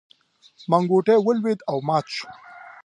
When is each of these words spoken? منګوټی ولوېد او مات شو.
منګوټی 0.69 1.17
ولوېد 1.25 1.59
او 1.69 1.77
مات 1.87 2.05
شو. 2.15 2.29